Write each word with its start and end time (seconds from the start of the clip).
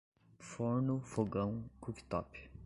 Forno, 0.39 0.99
fogão, 1.05 1.63
cooktop 1.79 2.49